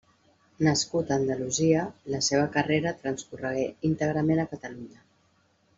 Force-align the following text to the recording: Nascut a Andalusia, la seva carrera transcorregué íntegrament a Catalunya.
Nascut 0.67 1.11
a 1.11 1.17
Andalusia, 1.23 1.83
la 2.15 2.23
seva 2.29 2.49
carrera 2.57 2.97
transcorregué 3.05 3.69
íntegrament 3.91 4.43
a 4.47 4.51
Catalunya. 4.55 5.07